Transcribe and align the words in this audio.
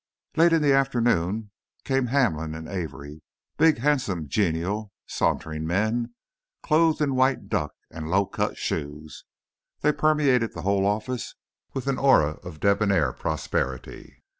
Later, 0.35 0.55
in 0.55 0.63
the 0.63 0.73
afternoon, 0.73 1.51
came 1.83 2.07
Hamlin 2.07 2.55
and 2.55 2.67
Avery, 2.67 3.21
big, 3.57 3.77
handsome, 3.77 4.27
genial, 4.27 4.91
sauntering 5.05 5.67
men, 5.67 6.15
clothed 6.63 7.01
in 7.01 7.13
white 7.13 7.49
duck 7.49 7.73
and 7.91 8.09
low 8.09 8.25
cut 8.25 8.57
shoes. 8.57 9.25
They 9.81 9.91
permeated 9.91 10.53
the 10.53 10.63
whole 10.63 10.87
office 10.87 11.35
with 11.75 11.85
an 11.85 11.99
aura 11.99 12.39
of 12.43 12.59
debonair 12.59 13.13
prosperity. 13.13 14.23